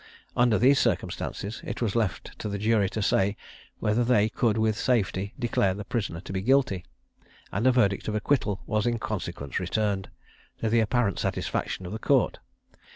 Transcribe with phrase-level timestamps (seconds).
[0.35, 3.37] Under these circumstances, it was left to the jury to say,
[3.77, 6.83] whether they could with safety declare the prisoner to be guilty;
[7.51, 10.09] and a verdict of acquittal was in consequence returned,
[10.59, 12.39] to the apparent satisfaction of the Court.